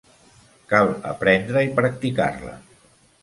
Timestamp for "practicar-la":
1.81-2.57